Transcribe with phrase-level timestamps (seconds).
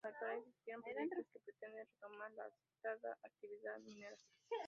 [0.03, 4.17] En la actualidad existen proyectos que pretenden retomar la citada actividad minera.